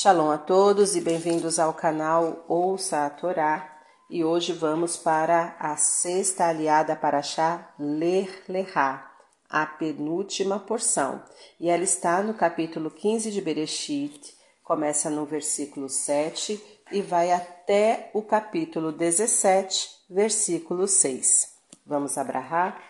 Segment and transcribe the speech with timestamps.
[0.00, 3.80] Shalom a todos e bem-vindos ao canal Ouça a Torá.
[4.08, 9.10] E hoje vamos para a sexta aliada para Chá Ler Lerá,
[9.50, 11.20] a penúltima porção.
[11.58, 16.62] E ela está no capítulo 15 de Bereshit, começa no versículo 7
[16.92, 21.54] e vai até o capítulo 17, versículo 6.
[21.84, 22.80] Vamos abrahar?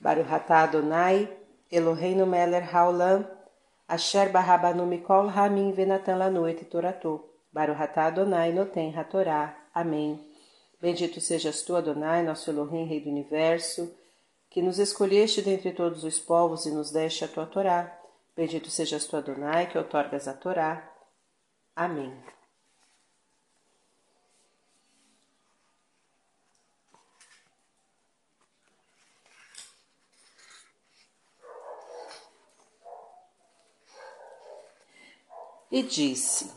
[0.00, 1.32] Baruch atah Adonai,
[1.70, 3.24] Eloheinu melech haolam,
[3.94, 7.16] Asher barrabanu mikol ramin venatan lanoite toratou.
[7.54, 9.40] Baruhatá Adonai noten ratorá.
[9.72, 10.10] Amém.
[10.80, 13.82] Bendito sejas tu, Adonai, nosso Elohim, Rei do Universo,
[14.50, 17.80] que nos escolheste dentre todos os povos e nos deste a tua Torá.
[18.36, 20.72] Bendito sejas tu, Adonai, que outorgas a Torá.
[21.76, 22.12] Amém.
[35.74, 36.52] E disse: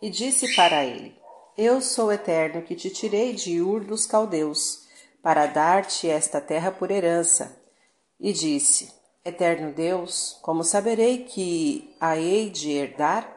[0.00, 1.14] E disse para ele:
[1.54, 4.88] Eu sou o eterno que te tirei de Ur dos caldeus,
[5.22, 7.62] para dar-te esta terra por herança.
[8.18, 8.90] E disse:
[9.22, 13.30] Eterno Deus, como saberei que a hei de herdar?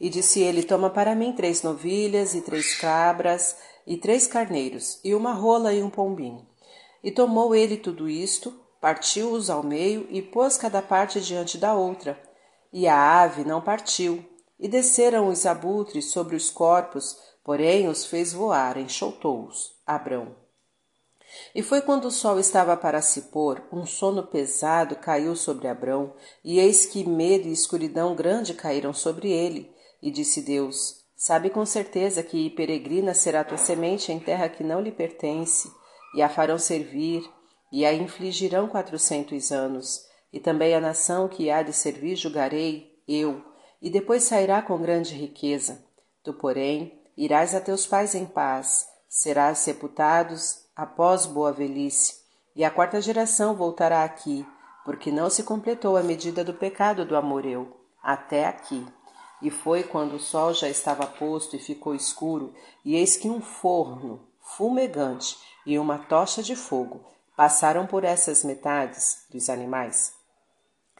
[0.00, 5.14] E disse ele: Toma para mim três novilhas e três cabras e três carneiros, e
[5.14, 6.48] uma rola e um pombinho.
[7.04, 12.29] E tomou ele tudo isto, partiu-os ao meio e pôs cada parte diante da outra
[12.72, 14.24] e a ave não partiu,
[14.58, 19.74] e desceram os abutres sobre os corpos, porém os fez voar, enxotou-os.
[19.86, 20.36] Abrão.
[21.54, 26.12] E foi quando o sol estava para se pôr, um sono pesado caiu sobre Abrão,
[26.44, 29.72] e eis que medo e escuridão grande caíram sobre ele.
[30.02, 34.80] E disse Deus: Sabe com certeza que peregrina será tua semente em terra que não
[34.80, 35.70] lhe pertence,
[36.14, 37.22] e a farão servir,
[37.72, 40.09] e a infligirão quatrocentos anos.
[40.32, 43.42] E também a nação que há de servir julgarei eu,
[43.82, 45.84] e depois sairá com grande riqueza.
[46.22, 52.20] Tu, porém, irás a teus pais em paz, serás sepultados após boa velhice,
[52.54, 54.46] e a quarta geração voltará aqui,
[54.84, 58.86] porque não se completou a medida do pecado do amoreu, até aqui.
[59.42, 62.54] E foi quando o sol já estava posto e ficou escuro,
[62.84, 67.04] e eis que um forno fumegante e uma tocha de fogo
[67.36, 70.19] passaram por essas metades dos animais.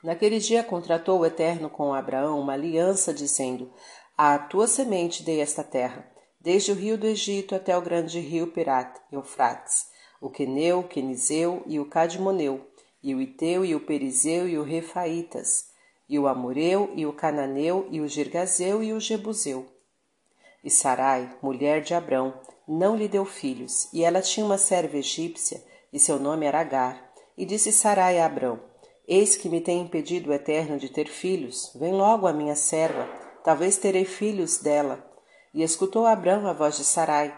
[0.02, 3.70] Naquele dia contratou o Eterno com Abraão uma aliança, dizendo:
[4.16, 8.46] À tua semente dei esta terra, desde o rio do Egito até o grande rio
[8.46, 9.86] Pirat, Eufrates,
[10.20, 12.66] o Queneu, o Quenizeu e o Cadmoneu,
[13.02, 15.66] e o Iteu e o Perizeu e o Refaitas,
[16.08, 19.66] e o Amoreu e o Cananeu e o Girgazeu e o Jebuseu.
[20.64, 25.62] E Sarai, mulher de Abrão, não lhe deu filhos, e ela tinha uma serva egípcia,
[25.92, 27.10] e seu nome era Agar.
[27.36, 28.69] E disse Sarai a Abrão:
[29.12, 31.72] Eis que me tem impedido o Eterno de ter filhos.
[31.74, 33.08] Vem logo a minha serva,
[33.42, 35.04] talvez terei filhos dela.
[35.52, 37.36] E escutou Abraão a voz de Sarai.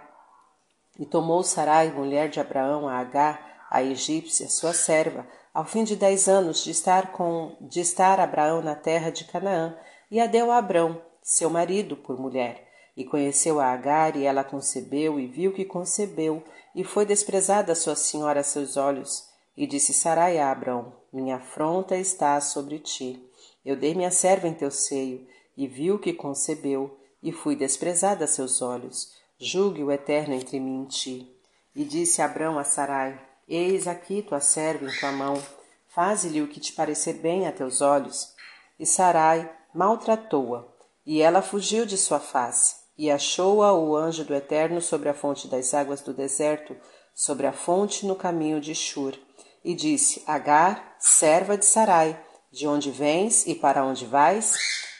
[0.98, 5.96] E tomou Sarai, mulher de Abraão, a Agar, a egípcia, sua serva, ao fim de
[5.96, 9.74] dez anos de estar com de estar Abraão na terra de Canaã,
[10.10, 12.68] e a deu a Abrão, seu marido, por mulher.
[12.94, 16.44] E conheceu a Agar, e ela concebeu, e viu que concebeu,
[16.74, 19.31] e foi desprezada sua senhora a seus olhos.
[19.56, 23.22] E disse Sarai a Abrão: Minha afronta está sobre ti.
[23.64, 25.26] Eu dei minha serva em teu seio,
[25.56, 29.12] e viu que concebeu, e fui desprezada a seus olhos.
[29.38, 31.36] Julgue o Eterno entre mim e ti.
[31.74, 35.40] E disse Abrão a Sarai: Eis aqui tua serva em tua mão.
[35.88, 38.34] Faze-lhe o que te parecer bem a teus olhos.
[38.78, 40.64] E Sarai maltratou-a,
[41.04, 42.81] e ela fugiu de sua face.
[42.96, 46.76] E achou-a o anjo do Eterno sobre a fonte das águas do deserto,
[47.14, 49.16] sobre a fonte no caminho de Shur
[49.64, 52.20] e disse: Agar, serva de Sarai,
[52.50, 54.54] de onde vens e para onde vais?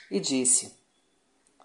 [0.09, 0.73] E disse: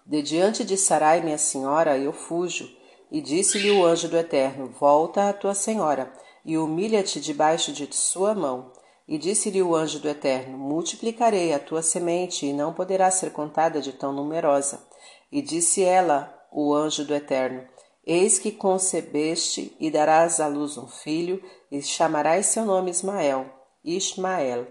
[0.05, 2.69] De diante de Sarai, minha senhora, eu fujo.
[3.11, 6.11] E disse-lhe o anjo do Eterno: Volta à tua senhora
[6.45, 8.71] e humilha-te debaixo de sua mão.
[9.09, 13.81] E disse-lhe o anjo do Eterno: Multiplicarei a tua semente e não poderá ser contada
[13.81, 14.87] de tão numerosa.
[15.31, 17.67] E disse ela, o anjo do Eterno:
[18.05, 23.47] Eis que concebeste e darás à luz um filho, e chamarás seu nome Ismael,
[23.83, 24.67] Ismael,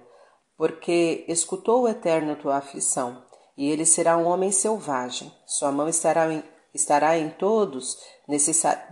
[0.56, 3.24] porque escutou o Eterno tua aflição,
[3.56, 5.32] e ele será um homem selvagem.
[5.46, 7.98] Sua mão estará em, estará em todos,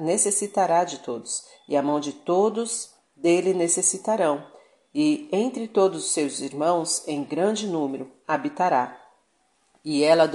[0.00, 4.55] necessitará de todos, e a mão de todos dele necessitarão.
[4.98, 8.98] E entre todos os seus irmãos, em grande número, habitará.
[9.84, 10.26] E ela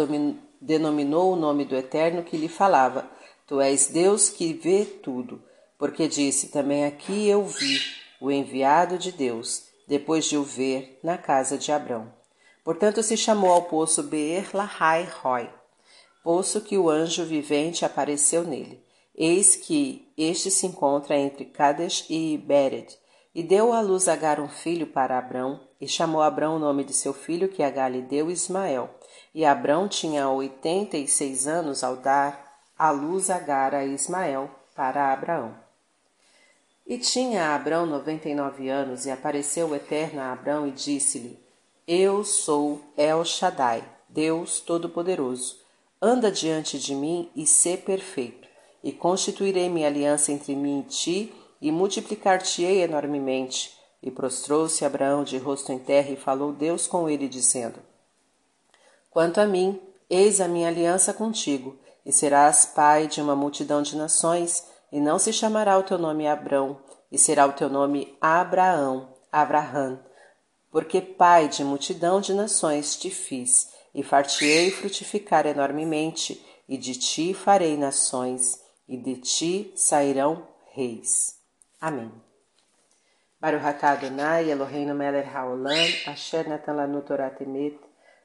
[0.62, 3.10] denominou o nome do Eterno que lhe falava
[3.48, 5.42] Tu és Deus que vê tudo,
[5.80, 7.82] porque disse também aqui eu vi
[8.22, 12.14] o enviado de Deus, depois de o ver na casa de Abrão.
[12.64, 15.50] Portanto, se chamou ao poço Beer Lahai Roy,
[16.24, 18.86] poço que o anjo vivente apareceu nele.
[19.16, 23.01] Eis que este se encontra entre Kadesh e Bered,
[23.34, 26.94] e deu à luz Agar um filho para Abrão, e chamou Abrão o nome de
[26.94, 28.90] seu filho que Agar lhe deu Ismael.
[29.34, 35.14] E Abrão tinha oitenta e seis anos ao dar à luz Agar a Ismael para
[35.14, 35.56] Abraão.
[36.86, 41.40] E tinha Abrão noventa e nove anos, e apareceu o Eterno a Abrão e disse-lhe:
[41.88, 45.62] Eu sou El Shaddai, Deus Todo-Poderoso.
[46.02, 48.48] Anda diante de mim e sê perfeito,
[48.84, 53.78] e constituirei minha aliança entre mim e ti, e multiplicar-te-ei enormemente.
[54.02, 57.80] E prostrou-se Abraão de rosto em terra e falou Deus com ele, dizendo:
[59.12, 59.80] Quanto a mim,
[60.10, 65.20] eis a minha aliança contigo, e serás pai de uma multidão de nações, e não
[65.20, 66.80] se chamará o teu nome Abrão,
[67.12, 70.00] e será o teu nome Abraão, Abraham,
[70.72, 77.34] porque pai de multidão de nações te fiz, e fartiei frutificar enormemente, e de ti
[77.34, 81.41] farei nações, e de ti sairão reis.
[81.82, 82.12] Amém.
[83.40, 87.80] Baruch atah Adonai Eloheinu melech haolam, asher natan lanu Torah temet,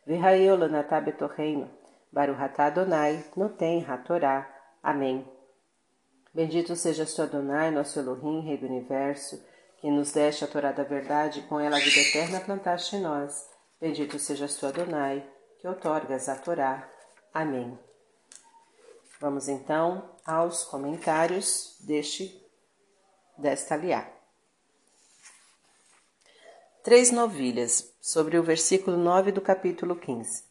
[0.06, 1.70] v'hayeu lanatah betorreino,
[2.12, 4.46] Baruch atah Adonai, noten ha-Torah.
[4.82, 5.26] Amém.
[6.34, 9.42] Bendito seja tu Adonai, nosso Elohim, Rei do Universo,
[9.78, 13.48] que nos deste a Torá da verdade com ela a vida eterna plantaste em nós.
[13.80, 15.26] Bendito seja tu Adonai,
[15.58, 16.86] que outorgas a Torá.
[17.32, 17.78] Amém.
[19.18, 22.45] Vamos então aos comentários deste
[23.38, 24.06] desta liá.
[26.82, 30.44] Três novilhas, sobre o versículo 9 do capítulo 15.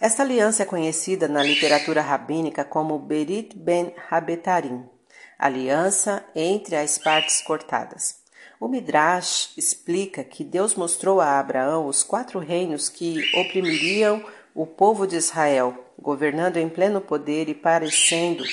[0.00, 4.88] Esta aliança é conhecida na literatura rabínica como Berit Ben Habetarim,
[5.36, 8.22] aliança entre as partes cortadas.
[8.60, 15.06] O Midrash explica que Deus mostrou a Abraão os quatro reinos que oprimiriam o povo
[15.06, 18.44] de Israel, governando em pleno poder e parecendo,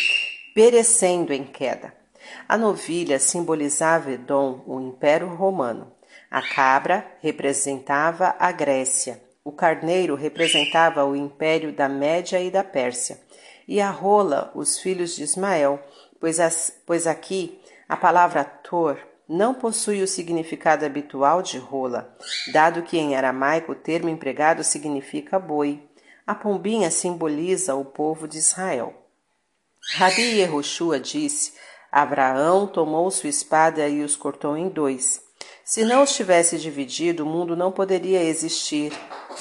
[0.56, 2.05] perecendo em queda.
[2.48, 5.92] A novilha simbolizava Edom, o Império Romano.
[6.30, 9.22] A cabra representava a Grécia.
[9.44, 13.20] O carneiro representava o Império da Média e da Pérsia.
[13.68, 15.80] E a rola, os filhos de Ismael,
[16.20, 22.16] pois, as, pois aqui a palavra tor não possui o significado habitual de rola,
[22.52, 25.82] dado que em aramaico o termo empregado significa boi.
[26.26, 28.94] A pombinha simboliza o povo de Israel.
[29.94, 31.54] Rabi Yehoshua disse:
[31.96, 35.22] Abraão tomou sua espada e os cortou em dois.
[35.64, 38.92] Se não os tivesse dividido, o mundo não poderia existir,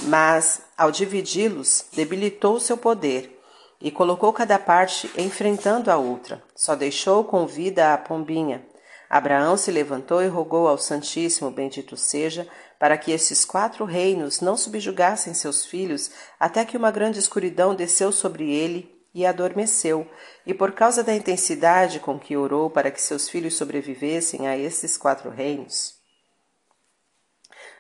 [0.02, 3.42] mas, ao dividi-los, debilitou seu poder
[3.80, 6.40] e colocou cada parte enfrentando a outra.
[6.54, 8.64] Só deixou com vida a pombinha.
[9.10, 12.46] Abraão se levantou e rogou ao Santíssimo, bendito seja,
[12.78, 16.08] para que esses quatro reinos não subjugassem seus filhos,
[16.38, 20.06] até que uma grande escuridão desceu sobre ele e adormeceu,
[20.44, 24.96] e por causa da intensidade com que orou para que seus filhos sobrevivessem a esses
[24.96, 25.94] quatro reinos.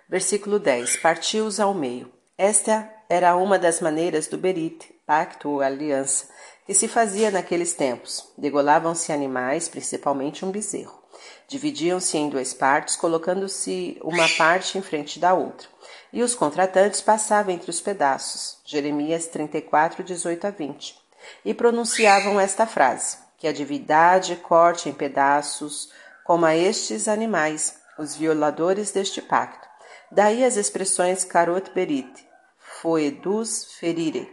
[0.08, 2.12] Versículo 10: Partiu-os ao meio.
[2.38, 6.28] Esta era uma das maneiras do Berit, pacto ou aliança,
[6.66, 8.32] que se fazia naqueles tempos.
[8.36, 11.02] Degolavam-se animais, principalmente um bezerro.
[11.46, 15.68] Dividiam-se em duas partes, colocando-se uma parte em frente da outra.
[16.12, 18.58] E os contratantes passavam entre os pedaços.
[18.64, 21.03] Jeremias 34, 18 a 20.
[21.44, 25.90] E pronunciavam esta frase: Que a divindade corte em pedaços,
[26.24, 29.68] como a estes animais, os violadores deste pacto.
[30.10, 32.26] Daí as expressões carot berit,
[32.58, 34.30] foedus ferire,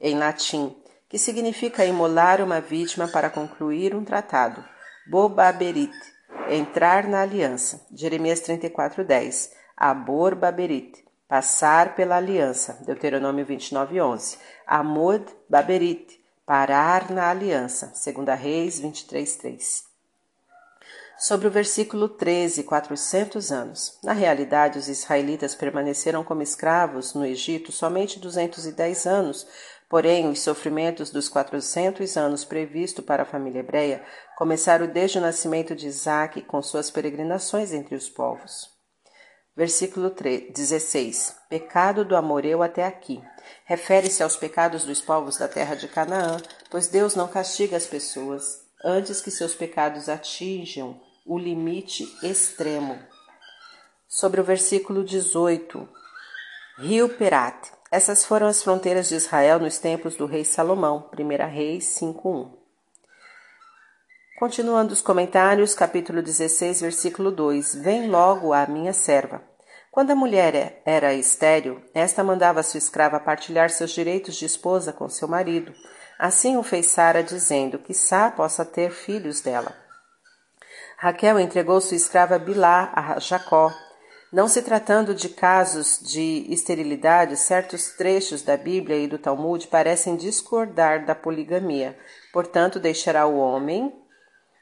[0.00, 0.76] em latim,
[1.08, 4.64] que significa imolar uma vítima para concluir um tratado.
[5.10, 5.94] Bobaberit,
[6.50, 7.86] entrar na aliança.
[7.92, 9.50] Jeremias 34:10.
[9.76, 12.78] Abor baberit, passar pela aliança.
[12.84, 14.38] Deuteronômio 29:11.
[14.66, 16.17] Amod baberit,
[16.48, 17.92] parar na aliança.
[17.94, 19.86] Segunda Reis 23:3
[21.18, 23.98] sobre o versículo 13, 400 anos.
[24.02, 29.46] Na realidade, os israelitas permaneceram como escravos no Egito somente 210 anos,
[29.90, 34.02] porém, os sofrimentos dos 400 anos previsto para a família hebreia
[34.36, 38.77] começaram desde o nascimento de Isaac com suas peregrinações entre os povos.
[39.58, 40.14] Versículo
[40.54, 41.34] 16.
[41.48, 43.20] Pecado do amoreu até aqui.
[43.64, 46.36] Refere-se aos pecados dos povos da terra de Canaã,
[46.70, 53.00] pois Deus não castiga as pessoas antes que seus pecados atinjam o limite extremo.
[54.06, 55.88] Sobre o versículo 18,
[56.78, 57.72] Rio Perat.
[57.90, 62.57] Essas foram as fronteiras de Israel nos tempos do rei Salomão, 1 Reis 5.1.
[64.38, 69.42] Continuando os comentários, capítulo 16, versículo 2: Vem logo a minha serva.
[69.90, 75.08] Quando a mulher era estéril, esta mandava sua escrava partilhar seus direitos de esposa com
[75.08, 75.74] seu marido.
[76.16, 79.74] Assim o fez Sara, dizendo que Sá possa ter filhos dela.
[80.98, 83.72] Raquel entregou sua escrava Bilá a Jacó.
[84.32, 90.14] Não se tratando de casos de esterilidade, certos trechos da Bíblia e do Talmud parecem
[90.14, 91.98] discordar da poligamia.
[92.32, 94.06] Portanto, deixará o homem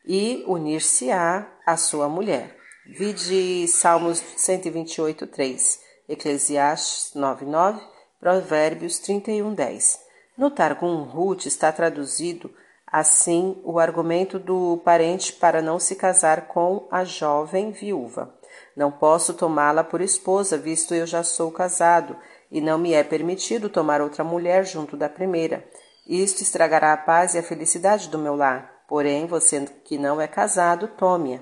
[0.07, 2.57] e unir-se-á à sua mulher.
[2.87, 7.81] Vide Salmos 128, 3, Eclesiastes 9, 9,
[8.21, 10.01] Provérbios 31, 10.
[10.39, 12.51] No Targum, Ruth está traduzido
[12.87, 18.33] assim o argumento do parente para não se casar com a jovem viúva.
[18.77, 22.17] Não posso tomá-la por esposa, visto eu já sou casado,
[22.51, 25.69] e não me é permitido tomar outra mulher junto da primeira.
[26.07, 28.76] Isto estragará a paz e a felicidade do meu lar.
[28.89, 31.41] Porém, você que não é casado, tome-a.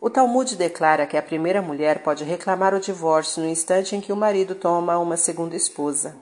[0.00, 4.12] O Talmud declara que a primeira mulher pode reclamar o divórcio no instante em que
[4.12, 6.14] o marido toma uma segunda esposa.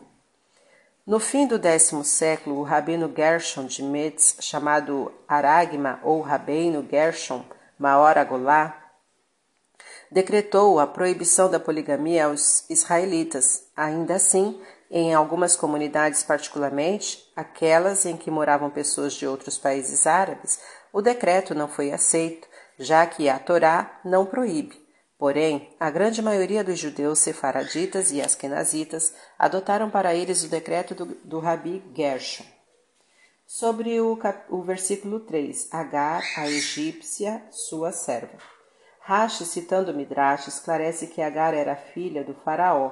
[1.04, 7.44] No fim do décimo século, o rabino Gershon de Metz, chamado Aragma ou Rabino Gershon
[7.76, 8.82] Maor Agolá,
[10.12, 13.64] decretou a proibição da poligamia aos israelitas.
[13.76, 14.60] Ainda assim,
[14.92, 20.60] em algumas comunidades, particularmente aquelas em que moravam pessoas de outros países árabes,
[20.92, 22.46] o decreto não foi aceito
[22.78, 24.80] já que a Torá não proíbe.
[25.18, 31.06] Porém, a grande maioria dos judeus sefaraditas e askenazitas adotaram para eles o decreto do,
[31.24, 32.44] do Rabi Gershon.
[33.46, 34.18] Sobre o,
[34.50, 38.38] o versículo 3, Agar, a egípcia, sua serva.
[39.00, 42.90] Rashi, citando Midrash, esclarece que Agar era filha do faraó,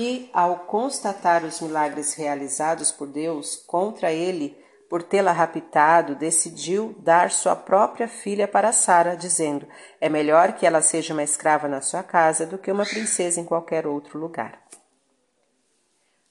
[0.00, 4.56] que, ao constatar os milagres realizados por Deus contra ele,
[4.88, 9.68] por tê-la raptado, decidiu dar sua própria filha para Sara, dizendo:
[10.00, 13.44] É melhor que ela seja uma escrava na sua casa do que uma princesa em
[13.44, 14.58] qualquer outro lugar.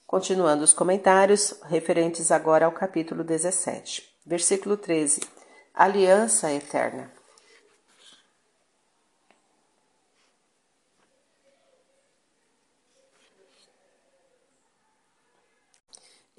[0.08, 5.22] Continuando os comentários, referentes agora ao capítulo 17, versículo 13:
[5.76, 7.19] Aliança Eterna.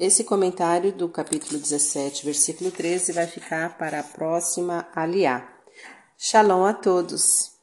[0.00, 5.47] Esse comentário do capítulo 17, versículo 13, vai ficar para a próxima aliá.
[6.16, 7.60] Shalom a todos!